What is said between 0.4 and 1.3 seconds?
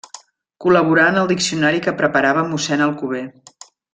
Col·laborà en el